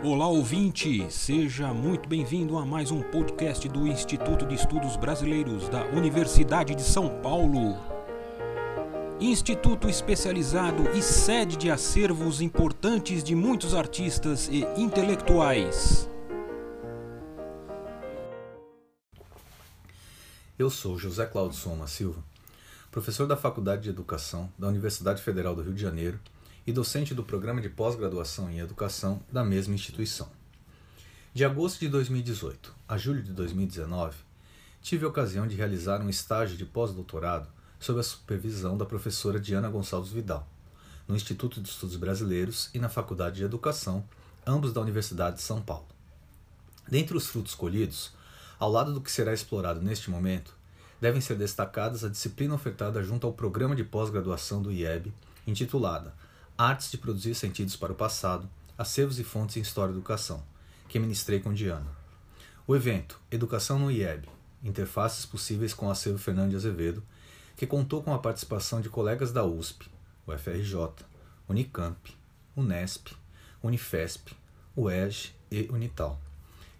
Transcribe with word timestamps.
Olá 0.00 0.28
ouvinte, 0.28 1.10
seja 1.10 1.74
muito 1.74 2.08
bem-vindo 2.08 2.56
a 2.56 2.64
mais 2.64 2.92
um 2.92 3.02
podcast 3.02 3.68
do 3.68 3.84
Instituto 3.84 4.46
de 4.46 4.54
Estudos 4.54 4.96
Brasileiros 4.96 5.68
da 5.68 5.86
Universidade 5.86 6.72
de 6.76 6.84
São 6.84 7.20
Paulo. 7.20 7.76
Instituto 9.18 9.88
especializado 9.88 10.88
e 10.96 11.02
sede 11.02 11.56
de 11.56 11.68
acervos 11.68 12.40
importantes 12.40 13.24
de 13.24 13.34
muitos 13.34 13.74
artistas 13.74 14.46
e 14.46 14.60
intelectuais. 14.80 16.08
Eu 20.56 20.70
sou 20.70 20.96
José 20.96 21.26
Cláudio 21.26 21.58
Soma 21.58 21.88
Silva, 21.88 22.22
professor 22.92 23.26
da 23.26 23.36
Faculdade 23.36 23.82
de 23.82 23.90
Educação 23.90 24.48
da 24.56 24.68
Universidade 24.68 25.20
Federal 25.20 25.56
do 25.56 25.62
Rio 25.62 25.74
de 25.74 25.82
Janeiro 25.82 26.20
e 26.68 26.72
docente 26.72 27.14
do 27.14 27.24
programa 27.24 27.62
de 27.62 27.70
pós-graduação 27.70 28.50
em 28.50 28.58
educação 28.58 29.22
da 29.32 29.42
mesma 29.42 29.74
instituição. 29.74 30.28
De 31.32 31.42
agosto 31.42 31.80
de 31.80 31.88
2018 31.88 32.74
a 32.86 32.98
julho 32.98 33.22
de 33.22 33.32
2019, 33.32 34.14
tive 34.82 35.06
a 35.06 35.08
ocasião 35.08 35.46
de 35.46 35.56
realizar 35.56 36.02
um 36.02 36.10
estágio 36.10 36.58
de 36.58 36.66
pós-doutorado 36.66 37.48
sob 37.80 37.98
a 37.98 38.02
supervisão 38.02 38.76
da 38.76 38.84
professora 38.84 39.40
Diana 39.40 39.70
Gonçalves 39.70 40.12
Vidal, 40.12 40.46
no 41.08 41.16
Instituto 41.16 41.58
de 41.58 41.70
Estudos 41.70 41.96
Brasileiros 41.96 42.68
e 42.74 42.78
na 42.78 42.90
Faculdade 42.90 43.36
de 43.36 43.44
Educação, 43.44 44.04
ambos 44.46 44.70
da 44.70 44.82
Universidade 44.82 45.36
de 45.36 45.42
São 45.42 45.62
Paulo. 45.62 45.88
Dentre 46.86 47.16
os 47.16 47.28
frutos 47.28 47.54
colhidos, 47.54 48.12
ao 48.58 48.70
lado 48.70 48.92
do 48.92 49.00
que 49.00 49.10
será 49.10 49.32
explorado 49.32 49.80
neste 49.80 50.10
momento, 50.10 50.54
devem 51.00 51.22
ser 51.22 51.36
destacadas 51.36 52.04
a 52.04 52.10
disciplina 52.10 52.54
ofertada 52.54 53.02
junto 53.02 53.26
ao 53.26 53.32
programa 53.32 53.74
de 53.74 53.84
pós-graduação 53.84 54.60
do 54.60 54.70
IEB, 54.70 55.10
intitulada 55.46 56.12
Artes 56.60 56.90
de 56.90 56.98
Produzir 56.98 57.36
Sentidos 57.36 57.76
para 57.76 57.92
o 57.92 57.94
Passado, 57.94 58.50
Acervos 58.76 59.20
e 59.20 59.22
Fontes 59.22 59.56
em 59.56 59.60
História 59.60 59.92
e 59.92 59.94
Educação, 59.94 60.42
que 60.88 60.98
ministrei 60.98 61.38
com 61.38 61.54
Diana. 61.54 61.86
O 62.66 62.74
evento 62.74 63.20
Educação 63.30 63.78
no 63.78 63.92
IEB, 63.92 64.28
Interfaces 64.64 65.24
Possíveis 65.24 65.72
com 65.72 65.86
o 65.86 65.90
Acervo 65.92 66.18
Fernando 66.18 66.50
de 66.50 66.56
Azevedo, 66.56 67.00
que 67.56 67.64
contou 67.64 68.02
com 68.02 68.12
a 68.12 68.18
participação 68.18 68.80
de 68.80 68.88
colegas 68.88 69.30
da 69.30 69.44
USP, 69.44 69.88
UFRJ, 70.26 71.06
Unicamp, 71.48 72.12
Unesp, 72.56 73.12
Unifesp, 73.62 74.34
UERJ 74.76 75.32
e 75.52 75.68
Unital. 75.70 76.20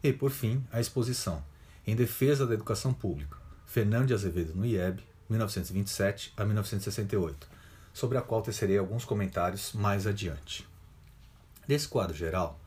E, 0.02 0.12
por 0.12 0.32
fim, 0.32 0.60
a 0.72 0.80
exposição 0.80 1.40
Em 1.86 1.94
Defesa 1.94 2.44
da 2.44 2.54
Educação 2.54 2.92
Pública, 2.92 3.36
Fernando 3.64 4.08
de 4.08 4.14
Azevedo 4.14 4.56
no 4.56 4.66
IEB, 4.66 5.04
1927 5.30 6.32
a 6.36 6.44
1968, 6.44 7.57
sobre 7.92 8.18
a 8.18 8.22
qual 8.22 8.42
tecerei 8.42 8.78
alguns 8.78 9.04
comentários 9.04 9.72
mais 9.72 10.06
adiante. 10.06 10.66
Desse 11.66 11.88
quadro 11.88 12.16
geral, 12.16 12.58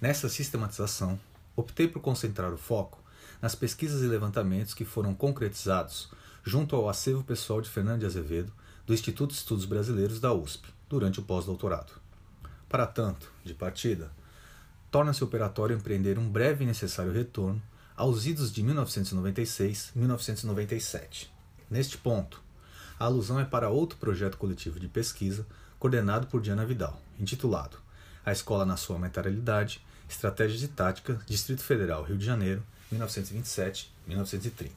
nessa 0.00 0.28
sistematização, 0.28 1.18
optei 1.56 1.88
por 1.88 2.00
concentrar 2.00 2.52
o 2.52 2.58
foco 2.58 3.02
nas 3.40 3.54
pesquisas 3.54 4.02
e 4.02 4.06
levantamentos 4.06 4.74
que 4.74 4.84
foram 4.84 5.14
concretizados 5.14 6.10
junto 6.44 6.76
ao 6.76 6.88
acervo 6.88 7.24
pessoal 7.24 7.60
de 7.60 7.70
Fernando 7.70 8.00
de 8.00 8.06
Azevedo, 8.06 8.52
do 8.86 8.92
Instituto 8.92 9.30
de 9.30 9.36
Estudos 9.36 9.64
Brasileiros 9.64 10.20
da 10.20 10.32
USP, 10.32 10.68
durante 10.88 11.18
o 11.18 11.22
pós-doutorado. 11.22 11.92
Para 12.68 12.86
tanto, 12.86 13.32
de 13.42 13.54
partida, 13.54 14.12
torna-se 14.90 15.24
operatório 15.24 15.74
empreender 15.74 16.18
um 16.18 16.28
breve 16.28 16.64
e 16.64 16.66
necessário 16.66 17.12
retorno 17.12 17.62
aos 17.96 18.26
idos 18.26 18.52
de 18.52 18.62
1996-1997. 18.62 21.28
Neste 21.70 21.96
ponto, 21.96 22.42
a 22.98 23.04
alusão 23.04 23.40
é 23.40 23.44
para 23.44 23.70
outro 23.70 23.98
projeto 23.98 24.36
coletivo 24.36 24.78
de 24.78 24.88
pesquisa 24.88 25.46
coordenado 25.78 26.26
por 26.28 26.40
Diana 26.40 26.64
Vidal, 26.64 27.00
intitulado 27.18 27.76
A 28.24 28.32
Escola 28.32 28.64
na 28.64 28.76
Sua 28.76 28.98
Materialidade, 28.98 29.84
Estratégias 30.08 30.62
e 30.62 30.68
Táticas, 30.68 31.18
Distrito 31.26 31.62
Federal, 31.62 32.04
Rio 32.04 32.16
de 32.16 32.24
Janeiro, 32.24 32.62
1927-1930, 32.92 34.70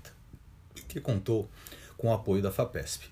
que 0.87 0.99
contou 0.99 1.49
com 1.97 2.09
o 2.09 2.13
apoio 2.13 2.41
da 2.41 2.51
FAPESP. 2.51 3.09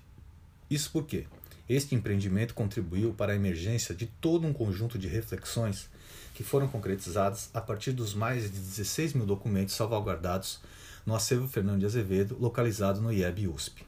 Isso 0.68 0.90
porque 0.92 1.26
este 1.68 1.94
empreendimento 1.94 2.54
contribuiu 2.54 3.12
para 3.12 3.32
a 3.32 3.36
emergência 3.36 3.94
de 3.94 4.06
todo 4.06 4.46
um 4.46 4.52
conjunto 4.52 4.98
de 4.98 5.08
reflexões 5.08 5.88
que 6.34 6.44
foram 6.44 6.68
concretizadas 6.68 7.50
a 7.54 7.60
partir 7.60 7.92
dos 7.92 8.14
mais 8.14 8.42
de 8.42 8.58
16 8.58 9.14
mil 9.14 9.26
documentos 9.26 9.74
salvaguardados 9.74 10.60
no 11.04 11.14
acervo 11.14 11.48
Fernando 11.48 11.80
de 11.80 11.86
Azevedo, 11.86 12.36
localizado 12.38 13.00
no 13.00 13.12
IEB 13.12 13.48
USP. 13.48 13.84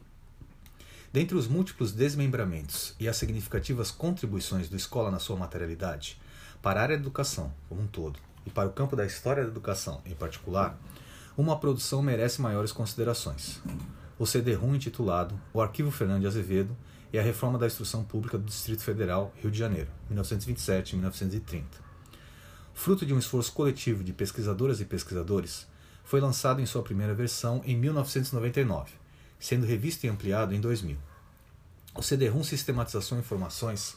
Dentre 1.10 1.34
os 1.34 1.48
múltiplos 1.48 1.92
desmembramentos 1.92 2.94
e 3.00 3.08
as 3.08 3.16
significativas 3.16 3.90
contribuições 3.90 4.68
do 4.68 4.76
Escola 4.76 5.10
na 5.10 5.18
sua 5.18 5.36
materialidade 5.36 6.20
para 6.60 6.80
a 6.80 6.82
área 6.82 6.96
da 6.96 7.02
educação 7.02 7.50
como 7.66 7.80
um 7.80 7.86
todo 7.86 8.18
e 8.44 8.50
para 8.50 8.68
o 8.68 8.72
campo 8.72 8.94
da 8.94 9.06
história 9.06 9.42
da 9.42 9.48
educação 9.48 10.02
em 10.04 10.14
particular, 10.14 10.78
uma 11.34 11.58
produção 11.58 12.02
merece 12.02 12.42
maiores 12.42 12.72
considerações. 12.72 13.62
O 14.18 14.26
CD-ROM 14.26 14.74
intitulado 14.74 15.40
O 15.52 15.62
Arquivo 15.62 15.90
Fernando 15.90 16.20
de 16.20 16.26
Azevedo 16.26 16.76
e 17.10 17.18
a 17.18 17.22
Reforma 17.22 17.58
da 17.58 17.66
Instrução 17.66 18.04
Pública 18.04 18.36
do 18.36 18.44
Distrito 18.44 18.82
Federal, 18.82 19.32
Rio 19.36 19.50
de 19.50 19.58
Janeiro, 19.58 19.88
1927-1930. 20.12 21.62
Fruto 22.74 23.06
de 23.06 23.14
um 23.14 23.18
esforço 23.18 23.52
coletivo 23.54 24.04
de 24.04 24.12
pesquisadoras 24.12 24.78
e 24.80 24.84
pesquisadores, 24.84 25.66
foi 26.04 26.20
lançado 26.20 26.60
em 26.60 26.66
sua 26.66 26.82
primeira 26.82 27.14
versão 27.14 27.62
em 27.64 27.76
1999 27.76 29.07
sendo 29.38 29.66
revisto 29.66 30.06
e 30.06 30.08
ampliado 30.08 30.54
em 30.54 30.60
2000. 30.60 30.96
O 31.94 32.02
CD-ROM 32.02 32.42
sistematização 32.42 33.18
informações 33.18 33.96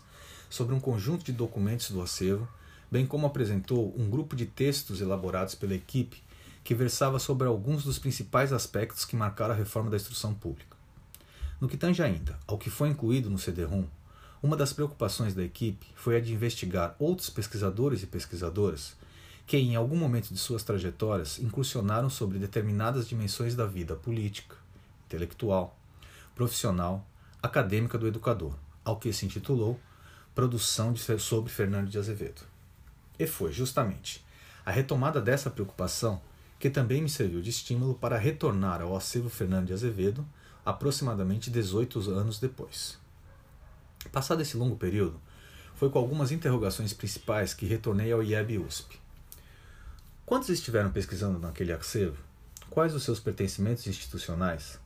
sobre 0.50 0.76
um 0.76 0.80
conjunto 0.80 1.24
de 1.24 1.32
documentos 1.32 1.92
do 1.92 2.02
acervo, 2.02 2.48
bem 2.92 3.06
como 3.06 3.26
apresentou 3.26 3.94
um 3.98 4.10
grupo 4.10 4.36
de 4.36 4.46
textos 4.46 5.02
elaborados 5.02 5.56
pela 5.56 5.74
equipe 5.74 6.22
que 6.64 6.76
versava 6.76 7.20
sobre 7.20 7.48
alguns 7.48 7.84
dos 7.84 7.98
principais 7.98 8.54
aspectos 8.54 9.06
que 9.06 9.16
marcaram 9.16 9.54
a 9.54 9.58
reforma 9.58 9.90
da 9.90 9.98
instrução 9.98 10.34
pública. 10.34 10.78
No 11.60 11.68
que 11.68 11.78
tange 11.78 12.02
ainda 12.04 12.38
ao 12.46 12.58
que 12.58 12.70
foi 12.70 12.90
incluído 12.90 13.30
no 13.30 13.38
CD-ROM, 13.38 13.86
uma 14.44 14.58
das 14.58 14.74
preocupações 14.74 15.34
da 15.34 15.44
equipe 15.44 15.88
foi 15.96 16.18
a 16.18 16.20
de 16.20 16.34
investigar 16.34 16.96
outros 16.98 17.30
pesquisadores 17.30 18.02
e 18.02 18.08
pesquisadoras 18.08 18.96
que, 19.46 19.58
em 19.58 19.76
algum 19.76 19.96
momento 19.96 20.34
de 20.34 20.40
suas 20.40 20.64
trajetórias, 20.64 21.38
incursionaram 21.40 22.10
sobre 22.10 22.40
determinadas 22.40 23.08
dimensões 23.08 23.56
da 23.56 23.66
vida 23.66 23.96
política, 23.96 24.56
intelectual, 25.12 25.78
profissional, 26.34 27.06
acadêmica 27.44 27.98
do 27.98 28.08
educador, 28.08 28.56
ao 28.84 28.98
que 28.98 29.12
se 29.12 29.26
intitulou 29.26 29.80
Produção 30.34 30.94
de, 30.94 31.02
sobre 31.20 31.52
Fernando 31.52 31.90
de 31.90 31.98
Azevedo. 31.98 32.42
E 33.20 33.28
foi 33.28 33.52
justamente 33.52 34.26
a 34.66 34.72
retomada 34.72 35.20
dessa 35.20 35.50
preocupação 35.50 36.22
que 36.58 36.70
também 36.70 37.02
me 37.02 37.10
serviu 37.10 37.42
de 37.42 37.50
estímulo 37.50 37.96
para 37.96 38.18
retornar 38.18 38.82
ao 38.82 38.96
acervo 38.96 39.30
Fernando 39.30 39.68
de 39.68 39.74
Azevedo 39.74 40.26
aproximadamente 40.66 41.52
18 41.52 42.12
anos 42.12 42.40
depois. 42.40 42.98
Passado 44.12 44.42
esse 44.42 44.56
longo 44.56 44.78
período, 44.78 45.20
foi 45.76 45.90
com 45.90 46.00
algumas 46.00 46.32
interrogações 46.32 46.94
principais 46.94 47.54
que 47.54 47.66
retornei 47.66 48.12
ao 48.12 48.24
IEB 48.24 48.60
USP. 48.60 49.00
Quantos 50.26 50.50
estiveram 50.50 50.92
pesquisando 50.92 51.40
naquele 51.40 51.74
acervo? 51.74 52.24
Quais 52.70 52.96
os 52.96 53.04
seus 53.04 53.20
pertencimentos 53.20 53.86
institucionais? 53.86 54.80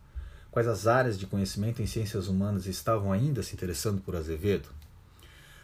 Quais 0.56 0.70
as 0.70 0.88
áreas 0.88 1.20
de 1.20 1.28
conhecimento 1.28 1.82
em 1.82 1.86
ciências 1.86 2.30
humanas 2.30 2.66
estavam 2.66 3.12
ainda 3.12 3.44
se 3.44 3.54
interessando 3.54 4.00
por 4.02 4.16
Azevedo? 4.16 4.70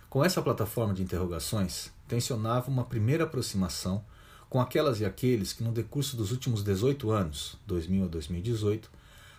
Com 0.09 0.22
essa 0.22 0.41
plataforma 0.41 0.94
de 0.94 1.02
interrogações, 1.02 1.90
tensionava 2.09 2.69
uma 2.69 2.84
primeira 2.84 3.24
aproximação 3.24 4.03
com 4.50 4.59
aquelas 4.59 5.00
e 5.00 5.06
aqueles 5.06 5.53
que, 5.53 5.63
no 5.63 5.72
decurso 5.72 6.18
dos 6.18 6.34
últimos 6.34 6.62
18 6.62 7.09
anos, 7.09 7.57
2000 7.68 8.03
a 8.03 8.07
2018, 8.09 8.91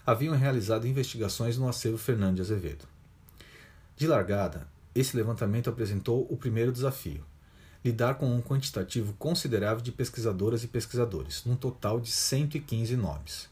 haviam 0.07 0.35
realizado 0.35 0.89
investigações 0.89 1.59
no 1.59 1.69
acervo 1.69 1.99
Fernando 1.99 2.37
de 2.37 2.41
Azevedo. 2.41 2.87
De 3.95 4.07
largada, 4.07 4.67
esse 4.95 5.15
levantamento 5.15 5.69
apresentou 5.69 6.27
o 6.31 6.37
primeiro 6.39 6.73
desafio: 6.73 7.27
lidar 7.85 8.15
com 8.15 8.35
um 8.35 8.41
quantitativo 8.41 9.13
considerável 9.19 9.85
de 9.85 9.93
pesquisadoras 9.93 10.65
e 10.65 10.69
pesquisadores, 10.69 11.45
num 11.45 11.57
total 11.57 12.01
de 12.01 12.11
115 12.11 12.97
nomes. 12.97 13.52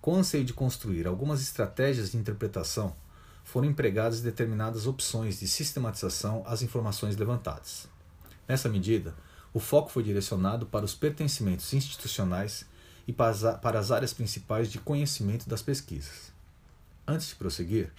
Com 0.00 0.16
anseio 0.16 0.44
de 0.44 0.54
construir 0.54 1.06
algumas 1.06 1.42
estratégias 1.42 2.12
de 2.12 2.16
interpretação, 2.16 2.96
foram 3.44 3.68
empregadas 3.68 4.22
determinadas 4.22 4.86
opções 4.86 5.38
de 5.38 5.46
sistematização 5.46 6.42
às 6.46 6.62
informações 6.62 7.16
levantadas. 7.16 7.86
Nessa 8.48 8.68
medida, 8.68 9.14
o 9.52 9.60
foco 9.60 9.90
foi 9.90 10.02
direcionado 10.02 10.64
para 10.64 10.84
os 10.84 10.94
pertencimentos 10.94 11.72
institucionais 11.74 12.64
e 13.06 13.12
para 13.12 13.78
as 13.78 13.90
áreas 13.90 14.14
principais 14.14 14.70
de 14.70 14.78
conhecimento 14.78 15.48
das 15.48 15.60
pesquisas. 15.60 16.32
Antes 17.06 17.28
de 17.28 17.34
prosseguir, 17.34 17.92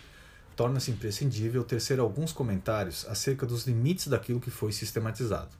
torna-se 0.55 0.89
imprescindível 0.89 1.63
tecer 1.63 1.99
alguns 1.99 2.31
comentários 2.31 3.05
acerca 3.07 3.45
dos 3.45 3.67
limites 3.67 4.07
daquilo 4.07 4.39
que 4.39 4.49
foi 4.49 4.71
sistematizado. 4.71 5.51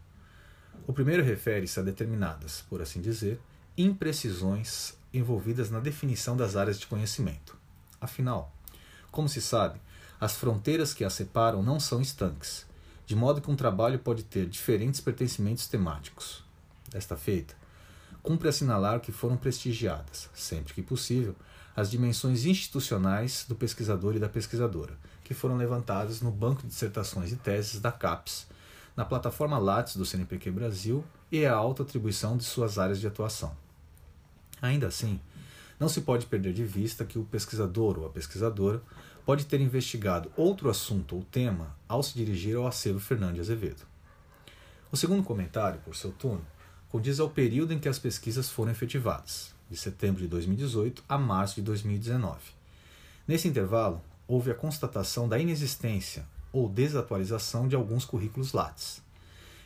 O 0.87 0.93
primeiro 0.93 1.23
refere-se 1.23 1.79
a 1.79 1.83
determinadas, 1.83 2.63
por 2.69 2.81
assim 2.81 3.01
dizer, 3.01 3.39
imprecisões 3.77 4.95
envolvidas 5.13 5.69
na 5.69 5.79
definição 5.79 6.37
das 6.37 6.55
áreas 6.55 6.79
de 6.79 6.87
conhecimento. 6.87 7.57
Afinal, 7.99 8.53
como 9.11 9.27
se 9.27 9.41
sabe, 9.41 9.79
as 10.19 10.35
fronteiras 10.35 10.93
que 10.93 11.03
as 11.03 11.13
separam 11.13 11.61
não 11.61 11.79
são 11.79 12.01
estanques, 12.01 12.65
de 13.05 13.15
modo 13.15 13.41
que 13.41 13.51
um 13.51 13.55
trabalho 13.55 13.99
pode 13.99 14.23
ter 14.23 14.47
diferentes 14.47 15.01
pertencimentos 15.01 15.67
temáticos. 15.67 16.43
Desta 16.89 17.17
feita, 17.17 17.55
cumpre 18.21 18.47
assinalar 18.47 18.99
que 19.01 19.11
foram 19.11 19.35
prestigiadas, 19.35 20.29
sempre 20.33 20.73
que 20.73 20.81
possível, 20.81 21.35
as 21.75 21.89
dimensões 21.89 22.45
institucionais 22.45 23.45
do 23.47 23.55
pesquisador 23.55 24.15
e 24.15 24.19
da 24.19 24.29
pesquisadora, 24.29 24.97
que 25.23 25.33
foram 25.33 25.57
levantadas 25.57 26.21
no 26.21 26.31
banco 26.31 26.61
de 26.61 26.67
dissertações 26.67 27.31
e 27.31 27.35
teses 27.35 27.79
da 27.79 27.91
CAPES, 27.91 28.47
na 28.95 29.05
plataforma 29.05 29.57
Lattes 29.57 29.95
do 29.95 30.05
CNPq 30.05 30.51
Brasil 30.51 31.03
e 31.31 31.45
a 31.45 31.53
autoatribuição 31.53 32.35
de 32.35 32.43
suas 32.43 32.77
áreas 32.77 32.99
de 32.99 33.07
atuação. 33.07 33.55
Ainda 34.61 34.87
assim, 34.87 35.19
não 35.79 35.89
se 35.89 36.01
pode 36.01 36.27
perder 36.27 36.53
de 36.53 36.63
vista 36.63 37.03
que 37.03 37.17
o 37.17 37.23
pesquisador 37.23 37.97
ou 37.97 38.05
a 38.05 38.09
pesquisadora 38.09 38.81
pode 39.25 39.45
ter 39.45 39.59
investigado 39.59 40.31
outro 40.37 40.69
assunto 40.69 41.15
ou 41.15 41.23
tema 41.23 41.75
ao 41.87 42.03
se 42.03 42.13
dirigir 42.13 42.55
ao 42.55 42.67
acervo 42.67 42.99
Fernandes 42.99 43.41
Azevedo. 43.41 43.81
O 44.91 44.97
segundo 44.97 45.23
comentário, 45.23 45.79
por 45.79 45.95
seu 45.95 46.11
turno, 46.11 46.45
condiz 46.89 47.19
ao 47.19 47.29
período 47.29 47.73
em 47.73 47.79
que 47.79 47.89
as 47.89 47.97
pesquisas 47.97 48.49
foram 48.49 48.71
efetivadas, 48.71 49.55
de 49.69 49.77
setembro 49.77 50.21
de 50.21 50.27
2018 50.27 51.03
a 51.07 51.17
março 51.17 51.55
de 51.55 51.61
2019. 51.61 52.37
Nesse 53.27 53.47
intervalo, 53.47 54.01
houve 54.27 54.51
a 54.51 54.55
constatação 54.55 55.27
da 55.27 55.39
inexistência 55.39 56.25
ou 56.51 56.67
desatualização 56.67 57.67
de 57.67 57.75
alguns 57.75 58.03
currículos 58.03 58.51
Lattes. 58.51 59.01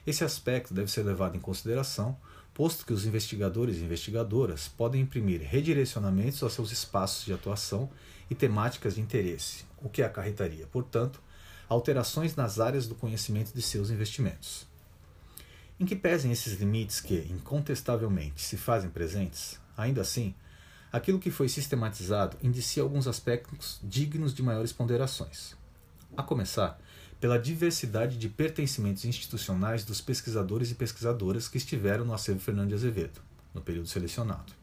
Esse 0.05 0.23
aspecto 0.23 0.73
deve 0.73 0.91
ser 0.91 1.03
levado 1.03 1.35
em 1.35 1.39
consideração, 1.39 2.15
posto 2.55 2.85
que 2.85 2.93
os 2.93 3.05
investigadores 3.05 3.77
e 3.77 3.83
investigadoras 3.83 4.69
podem 4.69 5.01
imprimir 5.01 5.41
redirecionamentos 5.41 6.41
aos 6.41 6.53
seus 6.53 6.71
espaços 6.71 7.25
de 7.25 7.33
atuação 7.33 7.89
e 8.29 8.33
temáticas 8.33 8.95
de 8.95 9.01
interesse, 9.01 9.65
o 9.83 9.89
que 9.89 10.01
acarretaria, 10.01 10.65
portanto, 10.67 11.21
alterações 11.67 12.33
nas 12.33 12.57
áreas 12.57 12.87
do 12.87 12.95
conhecimento 12.95 13.53
de 13.53 13.61
seus 13.61 13.89
investimentos. 13.89 14.65
Em 15.77 15.85
que 15.85 15.97
pesem 15.97 16.31
esses 16.31 16.57
limites 16.57 17.01
que, 17.01 17.27
incontestavelmente, 17.29 18.41
se 18.41 18.55
fazem 18.55 18.89
presentes, 18.89 19.59
ainda 19.75 19.99
assim, 19.99 20.33
aquilo 20.93 21.19
que 21.19 21.29
foi 21.29 21.49
sistematizado 21.49 22.37
indicia 22.41 22.81
alguns 22.81 23.05
aspectos 23.05 23.81
dignos 23.83 24.33
de 24.33 24.41
maiores 24.41 24.71
ponderações. 24.71 25.57
A 26.15 26.23
começar 26.23 26.79
pela 27.19 27.39
diversidade 27.39 28.17
de 28.17 28.29
pertencimentos 28.29 29.05
institucionais 29.05 29.83
dos 29.83 30.01
pesquisadores 30.01 30.71
e 30.71 30.75
pesquisadoras 30.75 31.47
que 31.47 31.57
estiveram 31.57 32.05
no 32.05 32.13
acervo 32.13 32.41
Fernando 32.41 32.69
de 32.69 32.75
Azevedo, 32.75 33.21
no 33.53 33.61
período 33.61 33.87
selecionado. 33.87 34.53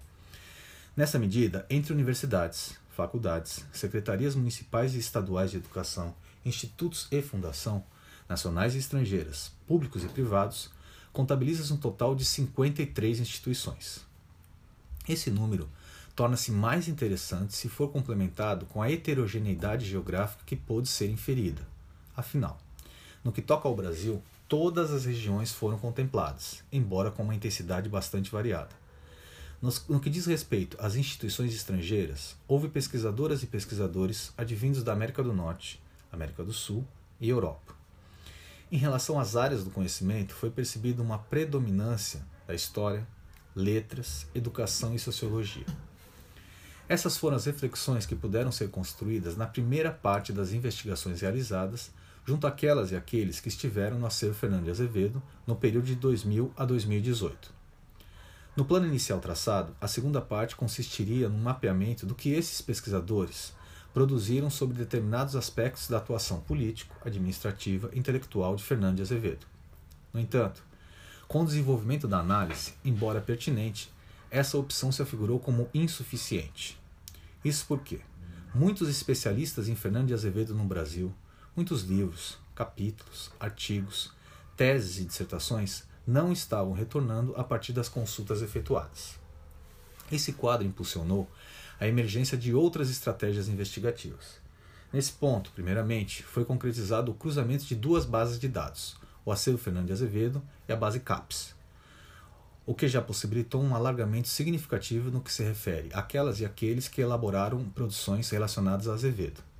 Nessa 0.96 1.18
medida, 1.18 1.64
entre 1.70 1.92
universidades, 1.92 2.76
faculdades, 2.94 3.64
secretarias 3.72 4.34
municipais 4.34 4.94
e 4.94 4.98
estaduais 4.98 5.50
de 5.50 5.56
educação, 5.56 6.14
institutos 6.44 7.08
e 7.10 7.22
fundação, 7.22 7.82
nacionais 8.28 8.74
e 8.74 8.78
estrangeiras, 8.78 9.52
públicos 9.66 10.04
e 10.04 10.08
privados, 10.08 10.70
contabiliza 11.12 11.72
um 11.72 11.76
total 11.76 12.14
de 12.14 12.24
53 12.24 13.20
instituições. 13.20 14.04
Esse 15.08 15.30
número 15.30 15.68
torna-se 16.14 16.52
mais 16.52 16.88
interessante 16.88 17.54
se 17.54 17.68
for 17.68 17.88
complementado 17.88 18.66
com 18.66 18.82
a 18.82 18.90
heterogeneidade 18.90 19.86
geográfica 19.86 20.44
que 20.44 20.56
pôde 20.56 20.88
ser 20.88 21.10
inferida. 21.10 21.71
Afinal, 22.16 22.58
no 23.24 23.32
que 23.32 23.40
toca 23.40 23.68
ao 23.68 23.74
Brasil, 23.74 24.22
todas 24.48 24.90
as 24.90 25.04
regiões 25.04 25.52
foram 25.52 25.78
contempladas, 25.78 26.62
embora 26.70 27.10
com 27.10 27.22
uma 27.22 27.34
intensidade 27.34 27.88
bastante 27.88 28.30
variada. 28.30 28.70
No 29.88 30.00
que 30.00 30.10
diz 30.10 30.26
respeito 30.26 30.76
às 30.80 30.96
instituições 30.96 31.54
estrangeiras, 31.54 32.36
houve 32.48 32.68
pesquisadoras 32.68 33.42
e 33.44 33.46
pesquisadores 33.46 34.32
advindos 34.36 34.82
da 34.82 34.92
América 34.92 35.22
do 35.22 35.32
Norte, 35.32 35.80
América 36.10 36.42
do 36.42 36.52
Sul 36.52 36.84
e 37.20 37.28
Europa. 37.28 37.72
Em 38.72 38.76
relação 38.76 39.20
às 39.20 39.36
áreas 39.36 39.62
do 39.62 39.70
conhecimento, 39.70 40.34
foi 40.34 40.50
percebida 40.50 41.00
uma 41.00 41.18
predominância 41.18 42.26
da 42.46 42.54
história, 42.54 43.06
letras, 43.54 44.26
educação 44.34 44.94
e 44.94 44.98
sociologia. 44.98 45.66
Essas 46.88 47.16
foram 47.16 47.36
as 47.36 47.44
reflexões 47.44 48.04
que 48.04 48.16
puderam 48.16 48.50
ser 48.50 48.68
construídas 48.68 49.36
na 49.36 49.46
primeira 49.46 49.92
parte 49.92 50.32
das 50.32 50.52
investigações 50.52 51.20
realizadas, 51.20 51.90
junto 52.24 52.46
àquelas 52.46 52.92
e 52.92 52.96
aqueles 52.96 53.40
que 53.40 53.48
estiveram 53.48 53.98
no 53.98 54.06
acervo 54.06 54.34
Fernando 54.34 54.64
de 54.64 54.70
Azevedo 54.70 55.22
no 55.46 55.56
período 55.56 55.86
de 55.86 55.94
2000 55.94 56.52
a 56.56 56.64
2018. 56.64 57.52
No 58.54 58.64
plano 58.64 58.86
inicial 58.86 59.18
traçado, 59.18 59.74
a 59.80 59.88
segunda 59.88 60.20
parte 60.20 60.54
consistiria 60.54 61.28
num 61.28 61.40
mapeamento 61.40 62.04
do 62.04 62.14
que 62.14 62.32
esses 62.32 62.60
pesquisadores 62.60 63.54
produziram 63.94 64.50
sobre 64.50 64.76
determinados 64.76 65.36
aspectos 65.36 65.88
da 65.88 65.98
atuação 65.98 66.40
político, 66.40 66.96
administrativa 67.04 67.90
e 67.92 67.98
intelectual 67.98 68.56
de 68.56 68.62
Fernando 68.62 68.96
de 68.96 69.02
Azevedo. 69.02 69.46
No 70.12 70.20
entanto, 70.20 70.62
com 71.26 71.42
o 71.42 71.46
desenvolvimento 71.46 72.06
da 72.06 72.18
análise, 72.18 72.74
embora 72.84 73.20
pertinente, 73.20 73.90
essa 74.30 74.58
opção 74.58 74.92
se 74.92 75.02
afigurou 75.02 75.38
como 75.38 75.68
insuficiente. 75.72 76.78
Isso 77.44 77.64
porque 77.66 78.00
muitos 78.54 78.88
especialistas 78.88 79.68
em 79.68 79.74
Fernando 79.74 80.08
de 80.08 80.14
Azevedo 80.14 80.54
no 80.54 80.64
Brasil, 80.64 81.12
muitos 81.54 81.82
livros, 81.82 82.38
capítulos, 82.54 83.30
artigos, 83.38 84.12
teses 84.56 84.98
e 84.98 85.04
dissertações 85.04 85.84
não 86.06 86.32
estavam 86.32 86.72
retornando 86.72 87.34
a 87.36 87.44
partir 87.44 87.72
das 87.72 87.88
consultas 87.88 88.42
efetuadas. 88.42 89.18
Esse 90.10 90.32
quadro 90.32 90.66
impulsionou 90.66 91.28
a 91.78 91.86
emergência 91.86 92.36
de 92.36 92.54
outras 92.54 92.90
estratégias 92.90 93.48
investigativas. 93.48 94.40
Nesse 94.92 95.12
ponto, 95.12 95.50
primeiramente, 95.52 96.22
foi 96.22 96.44
concretizado 96.44 97.10
o 97.10 97.14
cruzamento 97.14 97.64
de 97.64 97.74
duas 97.74 98.04
bases 98.04 98.38
de 98.38 98.48
dados, 98.48 98.96
o 99.24 99.32
acervo 99.32 99.58
Fernando 99.58 99.86
de 99.86 99.92
Azevedo 99.92 100.42
e 100.68 100.72
a 100.72 100.76
base 100.76 101.00
CAPES, 101.00 101.54
o 102.66 102.74
que 102.74 102.88
já 102.88 103.00
possibilitou 103.00 103.62
um 103.62 103.74
alargamento 103.74 104.28
significativo 104.28 105.10
no 105.10 105.20
que 105.20 105.32
se 105.32 105.42
refere 105.42 105.88
àquelas 105.92 106.40
e 106.40 106.44
aqueles 106.44 106.88
que 106.88 107.00
elaboraram 107.00 107.64
produções 107.70 108.28
relacionadas 108.30 108.88
a 108.88 108.94
Azevedo. 108.94 109.51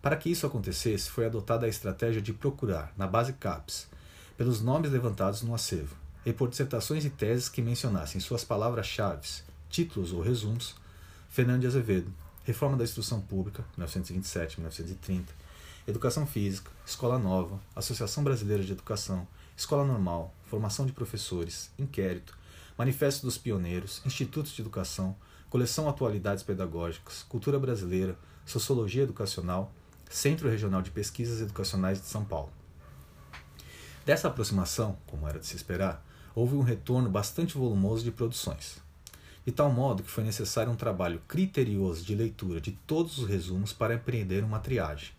Para 0.00 0.16
que 0.16 0.30
isso 0.30 0.46
acontecesse, 0.46 1.10
foi 1.10 1.26
adotada 1.26 1.66
a 1.66 1.68
estratégia 1.68 2.22
de 2.22 2.32
procurar, 2.32 2.92
na 2.96 3.06
base 3.06 3.32
CAPES, 3.32 3.88
pelos 4.36 4.60
nomes 4.62 4.92
levantados 4.92 5.42
no 5.42 5.54
acervo, 5.54 5.96
e 6.24 6.32
por 6.32 6.48
dissertações 6.48 7.04
e 7.04 7.10
teses 7.10 7.48
que 7.48 7.60
mencionassem 7.60 8.20
suas 8.20 8.44
palavras-chave, 8.44 9.26
títulos 9.68 10.12
ou 10.12 10.20
resumos, 10.20 10.76
Fernando 11.28 11.62
de 11.62 11.66
Azevedo, 11.66 12.12
Reforma 12.44 12.76
da 12.76 12.84
Instrução 12.84 13.20
Pública, 13.20 13.64
1927-1930, 13.78 15.24
Educação 15.86 16.26
Física, 16.26 16.70
Escola 16.86 17.18
Nova, 17.18 17.58
Associação 17.74 18.22
Brasileira 18.22 18.62
de 18.62 18.72
Educação, 18.72 19.26
Escola 19.56 19.84
Normal, 19.84 20.32
Formação 20.46 20.86
de 20.86 20.92
Professores, 20.92 21.70
Inquérito, 21.78 22.38
Manifesto 22.76 23.26
dos 23.26 23.36
Pioneiros, 23.36 24.00
Institutos 24.06 24.52
de 24.52 24.62
Educação, 24.62 25.16
Coleção 25.50 25.88
Atualidades 25.88 26.44
Pedagógicas, 26.44 27.24
Cultura 27.28 27.58
Brasileira, 27.58 28.16
Sociologia 28.46 29.02
Educacional, 29.02 29.74
Centro 30.10 30.48
Regional 30.48 30.80
de 30.80 30.90
Pesquisas 30.90 31.40
Educacionais 31.40 32.00
de 32.00 32.06
São 32.06 32.24
Paulo. 32.24 32.50
Dessa 34.06 34.28
aproximação, 34.28 34.96
como 35.06 35.28
era 35.28 35.38
de 35.38 35.46
se 35.46 35.54
esperar, 35.54 36.02
houve 36.34 36.54
um 36.54 36.62
retorno 36.62 37.10
bastante 37.10 37.58
volumoso 37.58 38.02
de 38.02 38.10
produções. 38.10 38.78
De 39.44 39.52
tal 39.52 39.70
modo 39.70 40.02
que 40.02 40.10
foi 40.10 40.24
necessário 40.24 40.72
um 40.72 40.76
trabalho 40.76 41.20
criterioso 41.28 42.04
de 42.04 42.14
leitura 42.14 42.60
de 42.60 42.72
todos 42.86 43.18
os 43.18 43.28
resumos 43.28 43.72
para 43.72 43.94
empreender 43.94 44.42
uma 44.42 44.60
triagem. 44.60 45.10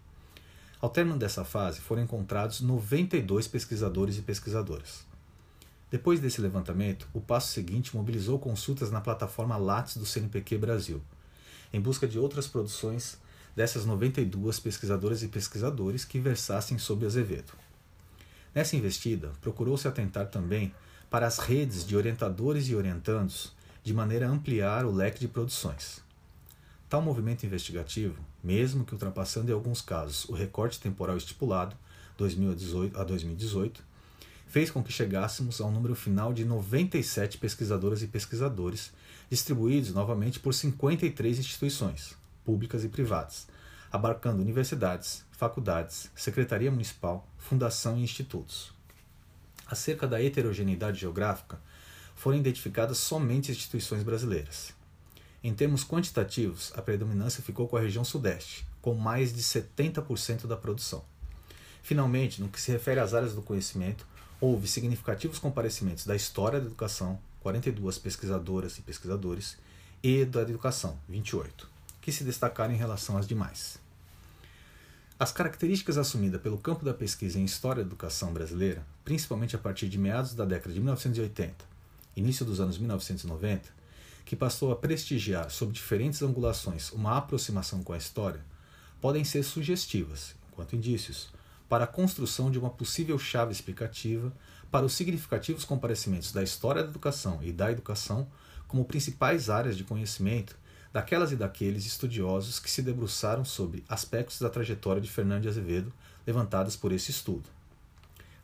Ao 0.82 0.90
término 0.90 1.20
dessa 1.20 1.44
fase, 1.44 1.82
foram 1.82 2.04
encontrados 2.04 2.62
92 2.62 3.48
pesquisadores 3.48 4.18
e 4.18 4.22
pesquisadoras. 4.22 5.06
Depois 5.92 6.20
desse 6.20 6.42
levantamento, 6.42 7.08
o 7.14 7.20
passo 7.20 7.52
seguinte 7.52 7.96
mobilizou 7.96 8.40
consultas 8.40 8.90
na 8.90 9.02
plataforma 9.02 9.58
Lattes 9.58 9.98
do 9.98 10.06
CNPq 10.06 10.58
Brasil, 10.58 11.02
em 11.74 11.82
busca 11.82 12.08
de 12.08 12.18
outras 12.18 12.48
produções 12.48 13.20
dessas 13.56 13.86
92 13.86 14.60
pesquisadoras 14.60 15.24
e 15.24 15.28
pesquisadores 15.28 16.06
que 16.06 16.20
versassem 16.20 16.78
sobre 16.78 17.06
Azevedo. 17.06 17.54
Nessa 18.54 18.76
investida, 18.76 19.32
procurou-se 19.42 19.88
atentar 19.88 20.28
também 20.28 20.74
para 21.10 21.28
as 21.28 21.40
redes 21.40 21.86
de 21.86 21.96
orientadores 21.96 22.68
e 22.68 22.76
orientandos, 22.76 23.54
de 23.84 23.94
maneira 23.94 24.28
a 24.28 24.32
ampliar 24.32 24.86
o 24.86 24.92
leque 24.92 25.20
de 25.20 25.28
produções. 25.28 26.02
Tal 26.90 27.02
movimento 27.02 27.46
investigativo, 27.46 28.18
mesmo 28.44 28.84
que 28.84 28.94
ultrapassando 28.94 29.52
em 29.52 29.54
alguns 29.54 29.82
casos 29.82 30.26
o 30.26 30.34
recorte 30.34 30.80
temporal 30.80 31.18
estipulado, 31.18 31.76
2018 32.18 33.00
a 33.00 33.04
2018, 33.04 33.84
fez 34.48 34.72
com 34.72 34.84
que 34.84 34.92
chegássemos 34.92 35.62
ao 35.62 35.72
número 35.72 35.96
final 35.96 36.34
de 36.34 36.44
97 36.44 37.38
pesquisadoras 37.38 38.02
e 38.02 38.08
pesquisadores, 38.08 38.92
distribuídos 39.30 39.94
novamente 39.94 40.40
por 40.40 40.54
53 40.54 41.40
instituições, 41.40 42.16
públicas 42.44 42.84
e 42.84 42.90
privadas, 42.90 43.48
abarcando 43.92 44.42
universidades, 44.42 45.26
faculdades, 45.32 46.12
secretaria 46.16 46.70
municipal, 46.70 47.28
fundação 47.38 47.98
e 47.98 48.04
institutos. 48.04 48.72
Acerca 49.68 50.08
da 50.08 50.22
heterogeneidade 50.22 51.00
geográfica, 51.00 51.60
foram 52.16 52.38
identificadas 52.38 52.98
somente 52.98 53.52
instituições 53.52 54.04
brasileiras. 54.04 54.74
Em 55.42 55.54
termos 55.54 55.86
quantitativos, 55.86 56.74
a 56.76 56.82
predominância 56.82 57.42
ficou 57.42 57.68
com 57.68 57.78
a 57.78 57.80
região 57.80 58.04
Sudeste, 58.04 58.68
com 58.82 58.94
mais 58.94 59.34
de 59.34 59.42
70% 59.42 60.46
da 60.46 60.58
produção. 60.58 61.04
Finalmente, 61.82 62.42
no 62.42 62.50
que 62.50 62.60
se 62.60 62.72
refere 62.72 63.00
às 63.00 63.14
áreas 63.14 63.34
do 63.34 63.42
conhecimento, 63.42 64.06
houve 64.42 64.68
significativos 64.68 65.40
comparecimentos 65.40 66.06
da 66.06 66.16
história 66.16 66.60
da 66.60 66.66
educação, 66.66 67.20
42 67.40 67.98
pesquisadoras 67.98 68.78
e 68.78 68.82
pesquisadores, 68.82 69.58
e 70.04 70.26
da 70.26 70.42
educação, 70.42 70.98
28, 71.08 71.70
que 72.02 72.12
se 72.12 72.24
destacaram 72.24 72.74
em 72.74 72.78
relação 72.78 73.18
às 73.18 73.28
demais. 73.28 73.80
As 75.20 75.34
características 75.34 75.98
assumidas 75.98 76.42
pelo 76.42 76.58
campo 76.58 76.86
da 76.86 76.94
pesquisa 76.94 77.38
em 77.38 77.44
história 77.44 77.84
da 77.84 77.88
educação 77.88 78.32
brasileira, 78.32 78.86
principalmente 79.04 79.56
a 79.56 79.60
partir 79.60 79.90
de 79.90 79.98
meados 79.98 80.34
da 80.34 80.46
década 80.46 80.74
de 80.74 80.80
1980, 80.80 81.66
início 82.16 82.46
dos 82.46 82.62
anos 82.62 82.78
1990, 82.78 83.70
que 84.24 84.36
passou 84.36 84.72
a 84.72 84.76
prestigiar 84.76 85.50
sob 85.52 85.74
diferentes 85.74 86.22
angulações 86.22 86.92
uma 86.92 87.18
aproximação 87.18 87.84
com 87.84 87.92
a 87.92 87.98
história, 87.98 88.40
podem 89.02 89.24
ser 89.24 89.44
sugestivas, 89.44 90.36
enquanto 90.52 90.76
indícios, 90.76 91.30
para 91.68 91.84
a 91.84 91.88
construção 91.88 92.50
de 92.50 92.58
uma 92.58 92.70
possível 92.70 93.20
chave 93.20 93.52
explicativa 93.52 94.32
para 94.72 94.86
os 94.86 94.94
significativos 94.94 95.66
comparecimentos 95.66 96.32
da 96.32 96.44
história 96.44 96.84
da 96.84 96.90
educação 96.90 97.40
e 97.42 97.52
da 97.52 97.72
educação 97.72 98.28
como 98.68 98.86
principais 98.86 99.50
áreas 99.50 99.76
de 99.76 99.84
conhecimento 99.84 100.56
daquelas 100.92 101.32
e 101.32 101.36
daqueles 101.36 101.86
estudiosos 101.86 102.60
que 102.60 102.70
se 102.70 102.82
debruçaram 102.82 103.46
sobre 103.46 103.84
aspectos 103.88 104.40
da 104.40 104.50
trajetória 104.50 105.02
de 105.02 105.10
Fernando 105.10 105.44
de 105.44 105.48
Azevedo 105.48 105.94
levantados 106.26 106.76
por 106.76 106.92
esse 106.92 107.12
estudo. 107.12 107.50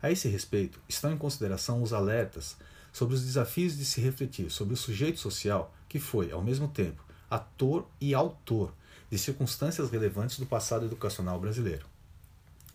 A 0.00 0.10
esse 0.10 0.28
respeito, 0.28 0.80
estão 0.88 1.12
em 1.12 1.18
consideração 1.18 1.82
os 1.82 1.92
alertas 1.92 2.56
sobre 2.92 3.14
os 3.14 3.24
desafios 3.24 3.76
de 3.76 3.84
se 3.84 4.00
refletir 4.00 4.50
sobre 4.50 4.74
o 4.74 4.76
sujeito 4.76 5.18
social 5.18 5.74
que 5.88 5.98
foi, 5.98 6.30
ao 6.30 6.42
mesmo 6.42 6.68
tempo, 6.68 7.02
ator 7.30 7.86
e 8.00 8.14
autor 8.14 8.72
de 9.10 9.18
circunstâncias 9.18 9.90
relevantes 9.90 10.38
do 10.38 10.46
passado 10.46 10.86
educacional 10.86 11.38
brasileiro. 11.40 11.86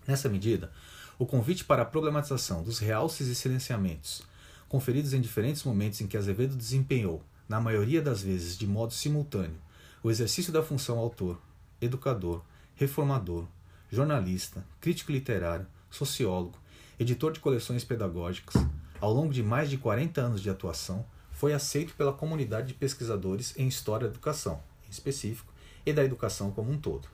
Nessa 0.07 0.29
medida, 0.29 0.71
o 1.17 1.25
convite 1.25 1.63
para 1.63 1.83
a 1.83 1.85
problematização 1.85 2.63
dos 2.63 2.79
realces 2.79 3.27
e 3.27 3.35
silenciamentos, 3.35 4.23
conferidos 4.67 5.13
em 5.13 5.21
diferentes 5.21 5.63
momentos 5.63 6.01
em 6.01 6.07
que 6.07 6.17
Azevedo 6.17 6.55
desempenhou 6.55 7.23
na 7.51 7.60
maioria 7.60 8.01
das 8.01 8.22
vezes 8.22 8.58
de 8.58 8.65
modo 8.65 8.93
simultâneo, 8.93 9.58
o 10.01 10.10
exercício 10.10 10.53
da 10.53 10.63
função 10.63 10.98
autor, 10.98 11.38
educador, 11.81 12.41
reformador, 12.75 13.46
jornalista, 13.91 14.65
crítico 14.79 15.12
literário, 15.12 15.67
sociólogo, 15.89 16.58
editor 16.98 17.34
de 17.34 17.41
coleções 17.41 17.84
pedagógicas, 17.84 18.55
ao 19.01 19.12
longo 19.12 19.34
de 19.34 19.43
mais 19.43 19.70
de 19.70 19.77
40 19.77 20.22
anos 20.22 20.41
de 20.41 20.50
atuação, 20.50 21.05
foi 21.29 21.51
aceito 21.51 21.93
pela 21.96 22.13
comunidade 22.13 22.70
de 22.70 22.74
pesquisadores 22.74 23.53
em 23.58 23.67
história 23.67 24.08
da 24.08 24.13
educação, 24.13 24.63
em 24.88 24.89
específico, 24.89 25.51
e 25.86 25.91
da 25.91 26.05
educação 26.05 26.51
como 26.51 26.72
um 26.72 26.77
todo. 26.77 27.10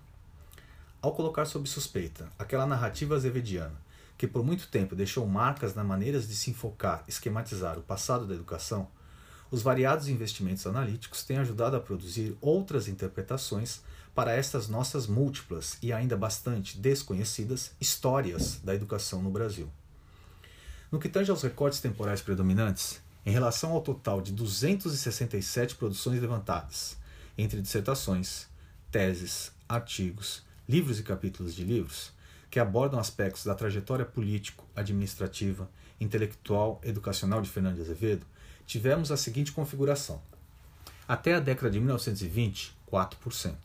Ao 1.02 1.16
colocar 1.16 1.46
sob 1.46 1.68
suspeita 1.68 2.32
aquela 2.38 2.68
narrativa 2.68 3.16
azevediana, 3.16 3.82
que 4.16 4.28
por 4.28 4.46
muito 4.46 4.68
tempo 4.68 4.96
deixou 4.96 5.26
marcas 5.26 5.74
na 5.74 5.84
maneiras 5.84 6.28
de 6.28 6.36
se 6.36 6.52
enfocar, 6.52 7.04
esquematizar 7.08 7.80
o 7.80 7.82
passado 7.82 8.28
da 8.28 8.36
educação, 8.36 8.88
os 9.50 9.62
variados 9.62 10.08
investimentos 10.08 10.66
analíticos 10.68 11.24
têm 11.24 11.38
ajudado 11.38 11.76
a 11.76 11.80
produzir 11.80 12.36
outras 12.42 12.88
interpretações 12.88 13.82
para 14.14 14.34
estas 14.34 14.68
nossas 14.68 15.08
múltiplas 15.08 15.78
e 15.82 15.94
ainda 15.94 16.18
bastante 16.18 16.78
desconhecidas 16.78 17.72
histórias 17.80 18.60
da 18.64 18.74
educação 18.74 19.22
no 19.22 19.30
Brasil. 19.30 19.70
No 20.92 21.00
que 21.00 21.10
tange 21.10 21.30
aos 21.30 21.44
recortes 21.44 21.80
temporais 21.80 22.22
predominantes, 22.22 23.02
em 23.26 23.32
relação 23.32 23.72
ao 23.74 23.82
total 23.82 24.22
de 24.22 24.32
267 24.32 25.76
produções 25.76 26.20
levantadas, 26.22 26.98
entre 27.38 27.62
dissertações, 27.62 28.48
teses, 28.92 29.52
artigos, 29.68 30.44
livros 30.68 31.00
e 31.00 31.04
capítulos 31.04 31.54
de 31.54 31.64
livros, 31.64 32.12
que 32.50 32.60
abordam 32.60 33.00
aspectos 33.00 33.44
da 33.44 33.54
trajetória 33.54 34.06
político, 34.06 34.66
administrativa, 34.76 35.70
intelectual, 36.00 36.80
educacional 36.84 37.42
de 37.42 37.50
Fernando 37.50 37.82
Azevedo, 37.82 38.26
tivemos 38.68 39.12
a 39.12 39.18
seguinte 39.18 39.54
configuração. 39.54 40.22
Até 41.08 41.34
a 41.34 41.40
década 41.40 41.72
de 41.72 41.80
1920, 41.80 42.76
4%. 42.92 43.56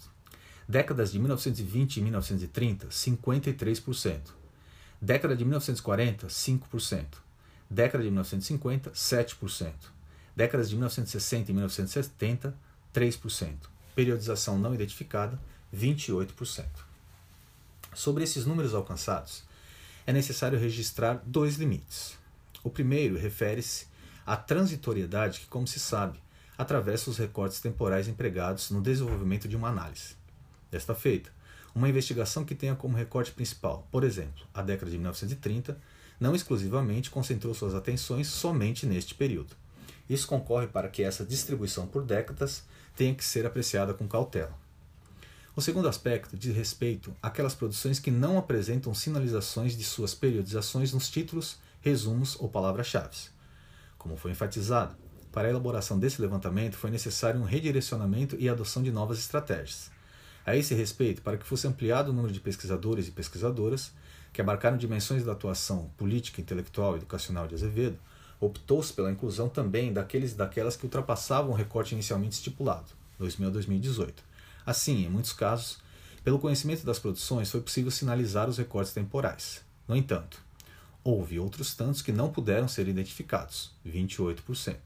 Décadas 0.68 1.10
de 1.10 1.18
1920 1.18 1.96
e 1.96 2.00
1930, 2.02 2.86
53%. 2.86 4.20
Década 5.00 5.36
de 5.36 5.44
1940, 5.44 6.28
5%. 6.28 7.06
Década 7.68 8.04
de 8.04 8.10
1950, 8.10 8.92
7%. 8.92 9.72
Décadas 10.36 10.70
de 10.70 10.76
1960 10.76 11.50
e 11.50 11.54
1970, 11.54 12.54
3%. 12.94 13.54
Periodização 13.96 14.56
não 14.56 14.72
identificada, 14.72 15.38
28%. 15.74 16.64
Sobre 17.92 18.22
esses 18.22 18.46
números 18.46 18.72
alcançados, 18.72 19.42
é 20.06 20.12
necessário 20.12 20.58
registrar 20.58 21.20
dois 21.26 21.56
limites. 21.56 22.16
O 22.62 22.70
primeiro 22.70 23.18
refere-se 23.18 23.86
a 24.26 24.36
transitoriedade 24.36 25.40
que, 25.40 25.46
como 25.46 25.66
se 25.66 25.80
sabe, 25.80 26.18
atravessa 26.56 27.10
os 27.10 27.18
recortes 27.18 27.60
temporais 27.60 28.08
empregados 28.08 28.70
no 28.70 28.80
desenvolvimento 28.80 29.48
de 29.48 29.56
uma 29.56 29.68
análise. 29.68 30.14
Desta 30.70 30.94
feita, 30.94 31.30
uma 31.74 31.88
investigação 31.88 32.44
que 32.44 32.54
tenha 32.54 32.74
como 32.74 32.96
recorte 32.96 33.32
principal, 33.32 33.86
por 33.90 34.04
exemplo, 34.04 34.46
a 34.52 34.62
década 34.62 34.90
de 34.90 34.98
1930, 34.98 35.78
não 36.20 36.34
exclusivamente 36.34 37.10
concentrou 37.10 37.54
suas 37.54 37.74
atenções 37.74 38.28
somente 38.28 38.86
neste 38.86 39.14
período. 39.14 39.56
Isso 40.08 40.26
concorre 40.26 40.66
para 40.66 40.88
que 40.88 41.02
essa 41.02 41.24
distribuição 41.24 41.86
por 41.86 42.04
décadas 42.04 42.64
tenha 42.94 43.14
que 43.14 43.24
ser 43.24 43.46
apreciada 43.46 43.94
com 43.94 44.06
cautela. 44.06 44.56
O 45.56 45.60
segundo 45.60 45.88
aspecto 45.88 46.36
diz 46.36 46.54
respeito 46.54 47.14
àquelas 47.22 47.54
produções 47.54 47.98
que 47.98 48.10
não 48.10 48.38
apresentam 48.38 48.94
sinalizações 48.94 49.76
de 49.76 49.84
suas 49.84 50.14
periodizações 50.14 50.92
nos 50.92 51.10
títulos, 51.10 51.58
resumos 51.80 52.36
ou 52.40 52.48
palavras-chave. 52.48 53.32
Como 54.02 54.16
foi 54.16 54.32
enfatizado, 54.32 54.96
para 55.30 55.46
a 55.46 55.50
elaboração 55.50 55.96
desse 55.96 56.20
levantamento 56.20 56.74
foi 56.74 56.90
necessário 56.90 57.40
um 57.40 57.44
redirecionamento 57.44 58.34
e 58.36 58.48
adoção 58.48 58.82
de 58.82 58.90
novas 58.90 59.20
estratégias. 59.20 59.92
A 60.44 60.56
esse 60.56 60.74
respeito, 60.74 61.22
para 61.22 61.36
que 61.36 61.46
fosse 61.46 61.68
ampliado 61.68 62.10
o 62.10 62.12
número 62.12 62.34
de 62.34 62.40
pesquisadores 62.40 63.06
e 63.06 63.12
pesquisadoras 63.12 63.92
que 64.32 64.40
abarcaram 64.40 64.76
dimensões 64.76 65.24
da 65.24 65.30
atuação 65.30 65.88
política, 65.96 66.40
intelectual 66.40 66.94
e 66.94 66.96
educacional 66.96 67.46
de 67.46 67.54
Azevedo, 67.54 67.96
optou-se 68.40 68.92
pela 68.92 69.12
inclusão 69.12 69.48
também 69.48 69.92
daqueles 69.92 70.34
daquelas 70.34 70.74
que 70.74 70.84
ultrapassavam 70.84 71.52
o 71.52 71.56
recorte 71.56 71.94
inicialmente 71.94 72.34
estipulado, 72.34 72.90
2000 73.20 73.48
a 73.48 73.52
2018. 73.52 74.24
Assim, 74.66 75.04
em 75.04 75.08
muitos 75.08 75.32
casos, 75.32 75.78
pelo 76.24 76.40
conhecimento 76.40 76.84
das 76.84 76.98
produções 76.98 77.52
foi 77.52 77.60
possível 77.60 77.92
sinalizar 77.92 78.48
os 78.48 78.58
recortes 78.58 78.92
temporais. 78.92 79.62
No 79.86 79.94
entanto, 79.94 80.42
Houve 81.04 81.40
outros 81.40 81.74
tantos 81.74 82.00
que 82.00 82.12
não 82.12 82.30
puderam 82.30 82.68
ser 82.68 82.86
identificados, 82.86 83.72
28%. 83.84 84.76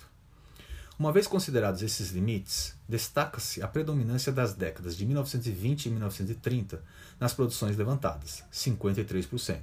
Uma 0.98 1.12
vez 1.12 1.26
considerados 1.26 1.82
esses 1.82 2.10
limites, 2.10 2.74
destaca-se 2.88 3.62
a 3.62 3.68
predominância 3.68 4.32
das 4.32 4.54
décadas 4.54 4.96
de 4.96 5.04
1920 5.04 5.84
e 5.84 5.90
1930 5.90 6.82
nas 7.20 7.34
produções 7.34 7.76
levantadas, 7.76 8.42
53%. 8.50 9.60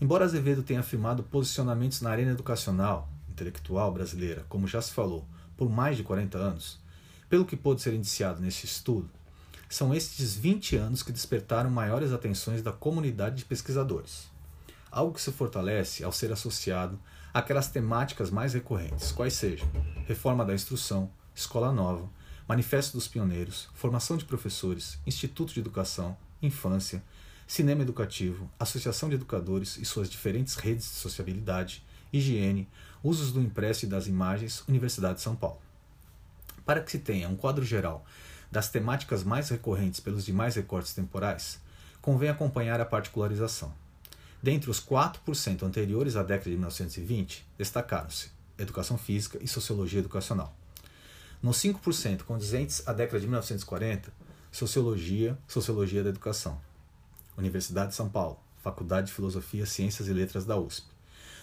Embora 0.00 0.24
Azevedo 0.24 0.62
tenha 0.62 0.78
afirmado 0.78 1.24
posicionamentos 1.24 2.02
na 2.02 2.10
arena 2.10 2.30
educacional, 2.30 3.08
intelectual 3.28 3.92
brasileira, 3.92 4.46
como 4.48 4.68
já 4.68 4.80
se 4.80 4.92
falou, 4.92 5.26
por 5.56 5.68
mais 5.68 5.96
de 5.96 6.04
40 6.04 6.38
anos, 6.38 6.78
pelo 7.28 7.44
que 7.44 7.56
pôde 7.56 7.82
ser 7.82 7.94
indiciado 7.94 8.40
nesse 8.40 8.64
estudo, 8.64 9.10
são 9.68 9.92
estes 9.92 10.36
20 10.36 10.76
anos 10.76 11.02
que 11.02 11.10
despertaram 11.10 11.68
maiores 11.68 12.12
atenções 12.12 12.62
da 12.62 12.70
comunidade 12.70 13.38
de 13.38 13.44
pesquisadores 13.44 14.37
algo 14.98 15.14
que 15.14 15.20
se 15.20 15.30
fortalece 15.30 16.02
ao 16.02 16.10
ser 16.10 16.32
associado 16.32 16.98
àquelas 17.32 17.68
temáticas 17.68 18.30
mais 18.30 18.52
recorrentes, 18.52 19.12
quais 19.12 19.32
sejam 19.34 19.68
reforma 20.08 20.44
da 20.44 20.52
instrução, 20.52 21.08
escola 21.32 21.70
nova, 21.70 22.10
manifesto 22.48 22.96
dos 22.96 23.06
pioneiros, 23.06 23.68
formação 23.74 24.16
de 24.16 24.24
professores, 24.24 24.98
instituto 25.06 25.54
de 25.54 25.60
educação, 25.60 26.16
infância, 26.42 27.00
cinema 27.46 27.82
educativo, 27.82 28.50
associação 28.58 29.08
de 29.08 29.14
educadores 29.14 29.76
e 29.76 29.84
suas 29.84 30.10
diferentes 30.10 30.56
redes 30.56 30.86
de 30.86 30.96
sociabilidade, 30.96 31.84
higiene, 32.12 32.68
usos 33.00 33.32
do 33.32 33.40
impresso 33.40 33.84
e 33.84 33.88
das 33.88 34.08
imagens, 34.08 34.64
Universidade 34.66 35.14
de 35.16 35.20
São 35.20 35.36
Paulo. 35.36 35.60
Para 36.64 36.80
que 36.80 36.90
se 36.90 36.98
tenha 36.98 37.28
um 37.28 37.36
quadro 37.36 37.64
geral 37.64 38.04
das 38.50 38.68
temáticas 38.68 39.22
mais 39.22 39.48
recorrentes 39.48 40.00
pelos 40.00 40.24
demais 40.24 40.56
recortes 40.56 40.92
temporais, 40.92 41.60
convém 42.02 42.30
acompanhar 42.30 42.80
a 42.80 42.84
particularização. 42.84 43.72
Dentre 44.42 44.70
os 44.70 44.80
4% 44.80 45.62
anteriores 45.62 46.14
à 46.16 46.22
década 46.22 46.50
de 46.50 46.56
1920, 46.56 47.46
destacaram-se 47.56 48.30
educação 48.58 48.96
física 48.96 49.38
e 49.40 49.48
sociologia 49.48 49.98
educacional. 49.98 50.56
Nos 51.42 51.58
5% 51.58 52.22
condizentes 52.22 52.86
à 52.86 52.92
década 52.92 53.20
de 53.20 53.26
1940, 53.26 54.12
sociologia, 54.50 55.38
sociologia 55.46 56.02
da 56.02 56.10
educação. 56.10 56.60
Universidade 57.36 57.90
de 57.90 57.94
São 57.94 58.08
Paulo, 58.08 58.38
Faculdade 58.62 59.08
de 59.08 59.12
Filosofia, 59.12 59.64
Ciências 59.64 60.08
e 60.08 60.12
Letras 60.12 60.44
da 60.44 60.58
USP. 60.58 60.86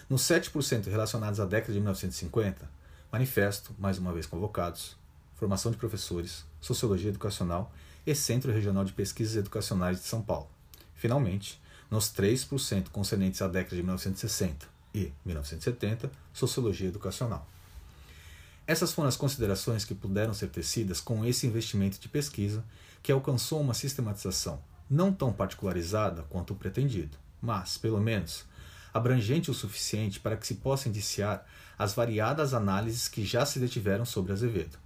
Nos 0.08 0.22
7% 0.22 0.88
relacionados 0.88 1.40
à 1.40 1.46
década 1.46 1.72
de 1.72 1.80
1950, 1.80 2.68
manifesto, 3.10 3.74
mais 3.78 3.98
uma 3.98 4.12
vez 4.12 4.26
convocados, 4.26 4.96
formação 5.34 5.70
de 5.70 5.78
professores, 5.78 6.44
sociologia 6.60 7.10
educacional 7.10 7.72
e 8.06 8.14
Centro 8.14 8.52
Regional 8.52 8.84
de 8.84 8.92
Pesquisas 8.92 9.36
Educacionais 9.36 9.98
de 9.98 10.04
São 10.04 10.22
Paulo. 10.22 10.48
Finalmente, 10.94 11.60
nos 11.90 12.12
3% 12.12 12.88
concernentes 12.90 13.42
à 13.42 13.48
década 13.48 13.76
de 13.76 13.82
1960 13.82 14.66
e 14.94 15.12
1970, 15.24 16.10
Sociologia 16.32 16.88
Educacional. 16.88 17.46
Essas 18.66 18.92
foram 18.92 19.08
as 19.08 19.16
considerações 19.16 19.84
que 19.84 19.94
puderam 19.94 20.34
ser 20.34 20.48
tecidas 20.48 21.00
com 21.00 21.24
esse 21.24 21.46
investimento 21.46 22.00
de 22.00 22.08
pesquisa, 22.08 22.64
que 23.02 23.12
alcançou 23.12 23.60
uma 23.60 23.74
sistematização 23.74 24.60
não 24.88 25.12
tão 25.12 25.32
particularizada 25.32 26.22
quanto 26.28 26.52
o 26.52 26.56
pretendido, 26.56 27.16
mas, 27.40 27.76
pelo 27.76 28.00
menos, 28.00 28.44
abrangente 28.92 29.50
o 29.50 29.54
suficiente 29.54 30.18
para 30.20 30.36
que 30.36 30.46
se 30.46 30.56
possa 30.56 30.88
indiciar 30.88 31.44
as 31.78 31.92
variadas 31.92 32.54
análises 32.54 33.08
que 33.08 33.24
já 33.24 33.44
se 33.44 33.58
detiveram 33.58 34.04
sobre 34.04 34.32
Azevedo. 34.32 34.78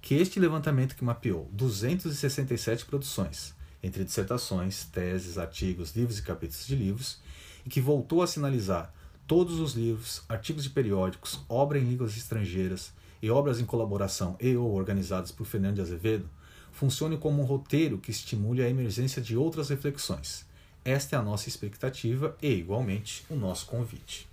Que 0.00 0.14
este 0.14 0.38
levantamento 0.38 0.94
que 0.94 1.04
mapeou 1.04 1.48
267 1.52 2.84
produções, 2.86 3.54
entre 3.82 4.04
dissertações, 4.04 4.84
teses, 4.84 5.38
artigos, 5.38 5.94
livros 5.96 6.18
e 6.18 6.22
capítulos 6.22 6.66
de 6.66 6.76
livros, 6.76 7.18
e 7.64 7.70
que 7.70 7.80
voltou 7.80 8.22
a 8.22 8.26
sinalizar 8.26 8.92
todos 9.26 9.60
os 9.60 9.74
livros, 9.74 10.22
artigos 10.28 10.64
de 10.64 10.70
periódicos, 10.70 11.40
obra 11.48 11.78
em 11.78 11.84
línguas 11.84 12.16
estrangeiras 12.16 12.92
e 13.22 13.30
obras 13.30 13.60
em 13.60 13.64
colaboração 13.64 14.36
e 14.40 14.56
ou 14.56 14.74
organizadas 14.74 15.30
por 15.30 15.46
Fernando 15.46 15.76
de 15.76 15.82
Azevedo, 15.82 16.28
funcione 16.72 17.16
como 17.16 17.42
um 17.42 17.44
roteiro 17.44 17.98
que 17.98 18.10
estimule 18.10 18.62
a 18.62 18.68
emergência 18.68 19.20
de 19.20 19.36
outras 19.36 19.68
reflexões. 19.68 20.44
Esta 20.84 21.16
é 21.16 21.18
a 21.18 21.22
nossa 21.22 21.48
expectativa 21.48 22.36
e, 22.40 22.48
igualmente, 22.48 23.24
o 23.28 23.36
nosso 23.36 23.66
convite. 23.66 24.28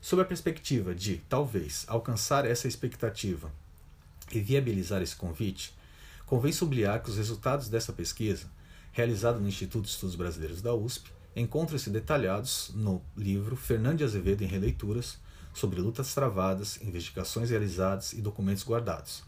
Sob 0.00 0.20
a 0.20 0.24
perspectiva 0.24 0.94
de, 0.94 1.22
talvez, 1.28 1.84
alcançar 1.88 2.44
essa 2.44 2.68
expectativa 2.68 3.50
e 4.32 4.40
viabilizar 4.40 5.02
esse 5.02 5.16
convite, 5.16 5.72
convém 6.26 6.52
sublinhar 6.52 7.02
que 7.02 7.08
os 7.08 7.16
resultados 7.16 7.68
dessa 7.68 7.92
pesquisa, 7.92 8.46
realizada 8.92 9.38
no 9.38 9.48
Instituto 9.48 9.84
de 9.84 9.90
Estudos 9.90 10.16
Brasileiros 10.16 10.60
da 10.60 10.74
USP, 10.74 11.10
encontram-se 11.36 11.88
detalhados 11.88 12.72
no 12.74 13.00
livro 13.16 13.54
Fernando 13.54 13.98
de 13.98 14.04
Azevedo 14.04 14.42
em 14.42 14.46
Releituras, 14.46 15.18
sobre 15.54 15.80
lutas 15.80 16.12
travadas, 16.12 16.78
investigações 16.82 17.48
realizadas 17.48 18.12
e 18.12 18.20
documentos 18.20 18.62
guardados, 18.62 19.22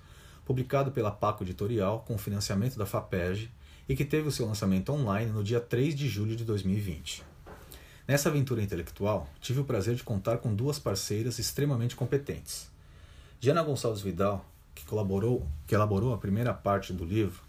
publicado 0.45 0.91
pela 0.91 1.11
Paco 1.11 1.43
Editorial 1.43 2.05
com 2.07 2.19
financiamento 2.19 2.77
da 2.77 2.85
FAPERJ 2.85 3.51
e 3.89 3.97
que 3.97 4.05
teve 4.05 4.29
o 4.29 4.33
seu 4.33 4.47
lançamento 4.47 4.93
online 4.93 5.31
no 5.31 5.43
dia 5.43 5.61
3 5.61 5.95
de 5.95 6.07
julho 6.07 6.37
de 6.37 6.45
2020. 6.45 7.23
Nessa 8.07 8.29
aventura 8.29 8.63
intelectual, 8.63 9.27
tive 9.41 9.61
o 9.61 9.65
prazer 9.65 9.95
de 9.95 10.03
contar 10.03 10.39
com 10.39 10.55
duas 10.55 10.79
parceiras 10.79 11.39
extremamente 11.39 11.97
competentes. 11.97 12.71
Diana 13.41 13.63
Gonçalves 13.63 14.03
Vidal, 14.03 14.45
que 14.79 14.85
colaborou, 14.85 15.47
que 15.67 15.75
elaborou 15.75 16.15
a 16.15 16.19
primeira 16.19 16.55
parte 16.55 16.93
do 16.93 17.05
livro, 17.05 17.43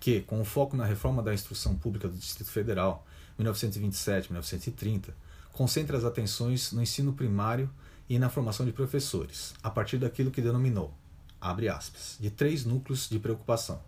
que, 0.00 0.20
com 0.20 0.40
o 0.40 0.44
foco 0.44 0.76
na 0.76 0.84
reforma 0.84 1.22
da 1.22 1.32
instrução 1.32 1.76
pública 1.76 2.08
do 2.08 2.16
Distrito 2.16 2.50
Federal, 2.50 3.06
1927-1930, 3.40 5.10
concentra 5.52 5.96
as 5.96 6.04
atenções 6.04 6.72
no 6.72 6.82
ensino 6.82 7.12
primário 7.12 7.70
e 8.08 8.18
na 8.18 8.28
formação 8.28 8.66
de 8.66 8.72
professores, 8.72 9.54
a 9.62 9.70
partir 9.70 9.98
daquilo 9.98 10.30
que 10.30 10.42
denominou, 10.42 10.92
abre 11.40 11.68
aspas, 11.68 12.16
de 12.18 12.30
três 12.30 12.64
núcleos 12.64 13.08
de 13.08 13.18
preocupação. 13.18 13.80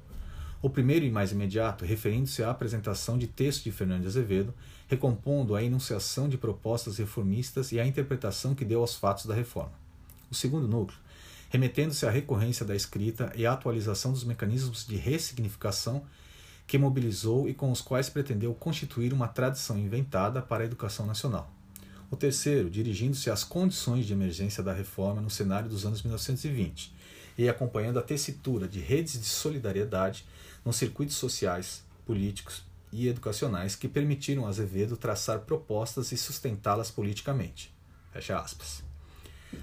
O 0.63 0.71
primeiro 0.71 1.05
e 1.05 1.11
mais 1.11 1.33
imediato, 1.33 1.85
referindo-se 1.85 2.43
à 2.43 2.51
apresentação 2.51 3.19
de 3.19 3.27
texto 3.27 3.65
de 3.65 3.73
Fernando 3.73 4.03
de 4.03 4.07
Azevedo, 4.07 4.55
recompondo 4.87 5.55
a 5.55 5.63
enunciação 5.63 6.29
de 6.29 6.39
propostas 6.39 6.99
reformistas 6.99 7.73
e 7.73 7.81
a 7.81 7.87
interpretação 7.87 8.55
que 8.55 8.65
deu 8.65 8.81
aos 8.81 8.95
fatos 8.95 9.27
da 9.27 9.35
reforma. 9.35 9.73
O 10.31 10.35
segundo 10.35 10.67
núcleo, 10.67 10.99
remetendo-se 11.55 12.05
à 12.05 12.11
recorrência 12.11 12.67
da 12.67 12.75
escrita 12.75 13.33
e 13.37 13.47
à 13.47 13.53
atualização 13.53 14.11
dos 14.11 14.25
mecanismos 14.25 14.85
de 14.85 14.97
ressignificação 14.97 16.05
que 16.67 16.77
mobilizou 16.77 17.49
e 17.49 17.55
com 17.55 17.71
os 17.71 17.81
quais 17.81 18.09
pretendeu 18.09 18.53
constituir 18.55 19.13
uma 19.13 19.29
tradição 19.29 19.79
inventada 19.79 20.43
para 20.43 20.65
a 20.65 20.67
educação 20.67 21.07
nacional. 21.07 21.49
O 22.11 22.17
terceiro, 22.17 22.69
dirigindo-se 22.69 23.31
às 23.31 23.45
condições 23.45 24.05
de 24.05 24.13
emergência 24.13 24.65
da 24.65 24.73
reforma 24.73 25.21
no 25.21 25.31
cenário 25.31 25.69
dos 25.69 25.87
anos 25.87 26.03
1920 26.03 26.93
e 27.39 27.49
acompanhando 27.49 28.01
a 28.01 28.03
tessitura 28.03 28.67
de 28.67 28.81
redes 28.81 29.13
de 29.13 29.27
solidariedade 29.27 30.27
nos 30.65 30.75
circuitos 30.75 31.15
sociais, 31.15 31.85
políticos 32.05 32.65
e 32.93 33.07
educacionais 33.07 33.77
que 33.77 33.87
permitiram 33.87 34.45
a 34.45 34.49
Azevedo 34.49 34.97
traçar 34.97 35.39
propostas 35.43 36.11
e 36.11 36.17
sustentá-las 36.17 36.91
politicamente. 36.91 37.73
Fecha 38.13 38.37
aspas. 38.37 38.83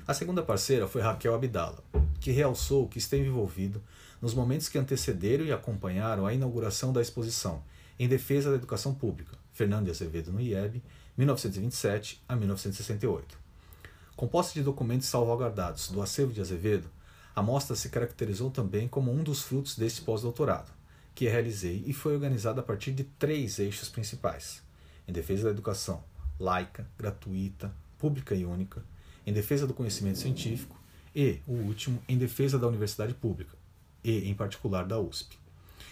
A 0.08 0.14
segunda 0.14 0.44
parceira 0.44 0.88
foi 0.88 1.02
Raquel 1.02 1.34
Abdala, 1.34 1.84
que 2.20 2.32
realçou 2.32 2.88
que 2.88 2.98
esteve 2.98 3.28
envolvido 3.28 3.82
nos 4.22 4.34
momentos 4.34 4.70
que 4.70 4.78
antecederam 4.78 5.46
e 5.46 5.52
acompanharam 5.52 6.26
a 6.26 6.34
inauguração 6.34 6.94
da 6.94 7.02
exposição 7.02 7.64
em 8.00 8.08
defesa 8.08 8.50
da 8.50 8.56
educação 8.56 8.94
pública, 8.94 9.38
Fernando 9.54 9.86
de 9.86 9.92
Azevedo 9.92 10.32
no 10.32 10.42
IEB, 10.42 10.82
1927 11.18 12.24
a 12.28 12.36
1968. 12.36 13.38
Composta 14.16 14.54
de 14.54 14.64
documentos 14.64 15.08
salvaguardados 15.08 15.90
do 15.90 16.02
acervo 16.02 16.34
de 16.34 16.42
Azevedo, 16.42 16.90
a 17.36 17.42
mostra 17.42 17.76
se 17.76 17.90
caracterizou 17.90 18.52
também 18.52 18.88
como 18.88 19.12
um 19.12 19.24
dos 19.24 19.42
frutos 19.42 19.76
deste 19.78 20.02
pós-doutorado, 20.02 20.72
que 21.16 21.28
realizei 21.28 21.84
e 21.86 21.94
foi 21.94 22.14
organizada 22.14 22.62
a 22.62 22.64
partir 22.64 22.92
de 22.92 23.04
três 23.04 23.60
eixos 23.60 23.90
principais: 23.90 24.62
em 25.08 25.14
defesa 25.14 25.46
da 25.46 25.50
educação 25.50 26.04
laica, 26.40 26.88
gratuita, 26.98 27.74
pública 27.98 28.34
e 28.34 28.46
única, 28.46 28.84
em 29.26 29.34
defesa 29.34 29.68
do 29.68 29.74
conhecimento 29.74 30.20
científico 30.20 30.80
e, 31.16 31.40
o 31.48 31.54
último, 31.54 32.02
em 32.08 32.18
defesa 32.18 32.58
da 32.58 32.68
universidade 32.68 33.14
pública, 33.14 33.56
e, 34.04 34.30
em 34.30 34.34
particular, 34.34 34.86
da 34.86 35.00
USP. 35.00 35.38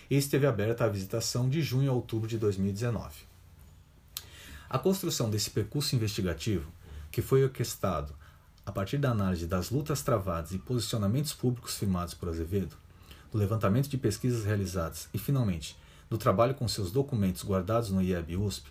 E 0.10 0.18
esteve 0.18 0.48
aberta 0.48 0.86
à 0.86 0.90
visitação 0.90 1.50
de 1.50 1.62
junho 1.62 1.92
a 1.92 1.94
outubro 1.94 2.28
de 2.28 2.38
2019. 2.38 3.30
A 4.70 4.80
construção 4.80 5.30
desse 5.30 5.50
percurso 5.50 5.96
investigativo, 5.96 6.72
que 7.12 7.22
foi 7.22 7.44
orquestrado 7.44 8.14
a 8.66 8.72
partir 8.72 9.00
da 9.00 9.10
análise 9.10 9.48
das 9.48 9.72
lutas 9.72 10.04
travadas 10.04 10.52
e 10.52 10.60
posicionamentos 10.60 11.34
públicos 11.34 11.76
firmados 11.76 12.14
por 12.14 12.30
Azevedo, 12.30 12.78
do 13.32 13.38
levantamento 13.38 13.90
de 13.90 13.98
pesquisas 13.98 14.46
realizadas 14.46 15.10
e, 15.14 15.18
finalmente, 15.18 15.76
do 16.10 16.18
trabalho 16.18 16.54
com 16.54 16.68
seus 16.68 16.92
documentos 16.92 17.44
guardados 17.44 17.90
no 17.90 18.02
IEB 18.02 18.38
USP, 18.38 18.70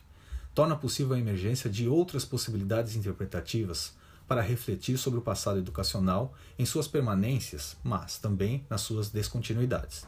torna 0.55 0.77
possível 0.77 1.15
a 1.15 1.19
emergência 1.19 1.71
de 1.71 1.89
outras 1.89 2.25
possibilidades 2.25 2.97
interpretativas 2.97 3.95
para 4.29 4.43
refletir 4.43 4.99
sobre 4.99 5.19
o 5.19 5.23
passado 5.23 5.59
educacional 5.59 6.35
em 6.59 6.67
suas 6.67 6.87
permanências, 6.87 7.77
mas 7.83 8.19
também 8.19 8.65
nas 8.69 8.83
suas 8.83 9.09
descontinuidades. 9.09 10.07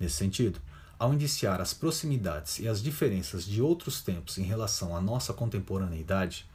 Nesse 0.00 0.16
sentido, 0.16 0.58
ao 0.98 1.12
indiciar 1.12 1.60
as 1.60 1.74
proximidades 1.74 2.58
e 2.58 2.66
as 2.66 2.82
diferenças 2.82 3.44
de 3.44 3.60
outros 3.60 4.00
tempos 4.00 4.38
em 4.38 4.42
relação 4.42 4.96
à 4.96 5.00
nossa 5.00 5.34
contemporaneidade, 5.34 6.48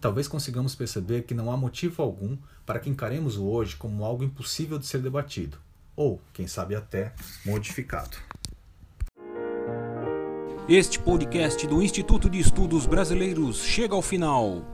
talvez 0.00 0.26
consigamos 0.26 0.74
perceber 0.74 1.22
que 1.22 1.34
não 1.34 1.52
há 1.52 1.56
motivo 1.56 2.02
algum 2.02 2.36
para 2.66 2.80
que 2.80 2.90
encaremos 2.90 3.36
o 3.36 3.44
hoje 3.44 3.76
como 3.76 4.04
algo 4.04 4.24
impossível 4.24 4.78
de 4.78 4.86
ser 4.86 5.00
debatido, 5.00 5.56
ou, 5.94 6.20
quem 6.32 6.48
sabe 6.48 6.74
até, 6.74 7.14
modificado. 7.46 8.16
Este 10.68 10.98
podcast 10.98 11.64
do 11.66 11.82
Instituto 11.82 12.28
de 12.28 12.40
Estudos 12.40 12.86
Brasileiros 12.86 13.62
chega 13.62 13.94
ao 13.94 14.02
final. 14.02 14.73